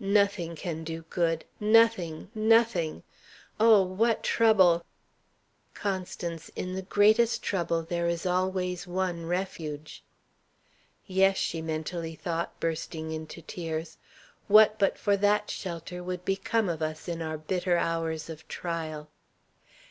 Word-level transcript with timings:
"Nothing 0.00 0.56
can 0.56 0.82
do 0.82 1.04
good: 1.10 1.44
nothing, 1.60 2.30
nothing. 2.34 3.02
Oh, 3.60 3.82
what 3.82 4.22
trouble!" 4.22 4.82
"Constance, 5.74 6.50
in 6.56 6.72
the 6.72 6.80
greatest 6.80 7.42
trouble 7.42 7.82
there 7.82 8.08
is 8.08 8.24
always 8.24 8.86
one 8.86 9.26
Refuge." 9.26 10.02
"Yes," 11.06 11.36
she 11.36 11.60
mentally 11.60 12.14
thought, 12.14 12.58
bursting 12.60 13.12
into 13.12 13.42
tears. 13.42 13.98
"What, 14.48 14.78
but 14.78 14.96
for 14.96 15.18
that 15.18 15.50
shelter, 15.50 16.02
would 16.02 16.24
become 16.24 16.70
of 16.70 16.80
us 16.80 17.06
in 17.06 17.20
our 17.20 17.36
bitter 17.36 17.76
hours 17.76 18.30
of 18.30 18.48
trial?" 18.48 19.10